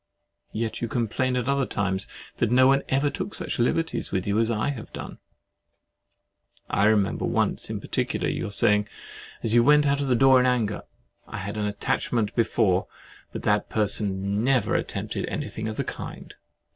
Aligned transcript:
Yet 0.51 0.81
you 0.81 0.87
complain 0.87 1.35
at 1.35 1.47
other 1.47 1.67
times 1.67 2.07
that 2.37 2.49
no 2.49 2.65
one 2.65 2.81
ever 2.89 3.11
took 3.11 3.35
such 3.35 3.59
liberties 3.59 4.11
with 4.11 4.25
you 4.25 4.39
as 4.39 4.49
I 4.49 4.69
have 4.69 4.91
done. 4.91 5.19
I 6.67 6.85
remember 6.85 7.23
once 7.25 7.69
in 7.69 7.79
particular 7.79 8.27
your 8.27 8.49
saying, 8.49 8.87
as 9.43 9.53
you 9.53 9.63
went 9.63 9.85
out 9.85 10.01
at 10.01 10.07
the 10.07 10.15
door 10.15 10.39
in 10.39 10.47
anger—"I 10.47 11.37
had 11.37 11.55
an 11.55 11.67
attachment 11.67 12.33
before, 12.33 12.87
but 13.31 13.43
that 13.43 13.69
person 13.69 14.43
never 14.43 14.73
attempted 14.73 15.27
anything 15.29 15.67
of 15.67 15.77
the 15.77 15.83
kind." 15.83 16.33